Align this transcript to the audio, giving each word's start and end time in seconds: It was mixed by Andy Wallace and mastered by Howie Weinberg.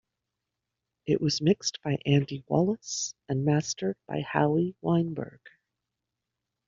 It 1.05 1.21
was 1.21 1.43
mixed 1.43 1.77
by 1.83 1.99
Andy 2.07 2.43
Wallace 2.47 3.13
and 3.29 3.45
mastered 3.45 3.95
by 4.07 4.21
Howie 4.21 4.73
Weinberg. 4.81 5.41